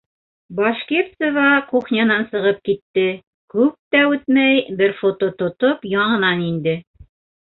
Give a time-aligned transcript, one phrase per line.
[0.59, 3.03] -Башкирцева кухнянан сығып китте,
[3.55, 6.75] күп тә үтмәй, бер фото тотоп яңынан инде.